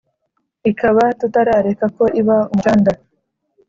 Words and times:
Ikaba 0.71 1.03
tutareka 1.19 1.85
ko 1.97 2.03
iba 2.19 2.37
umucanda!" 2.51 2.91